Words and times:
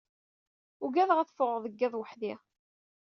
Ugadeɣ 0.85 1.17
ad 1.19 1.29
fɣeɣ 1.37 1.57
deg 1.63 1.83
iḍ 1.85 1.93
weḥdi. 1.97 2.33